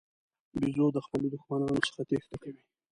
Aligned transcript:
بیزو 0.59 0.87
د 0.93 0.97
خپلو 1.05 1.27
دښمنانو 1.33 1.85
څخه 1.87 2.01
تېښته 2.09 2.35
کوي. 2.43 2.63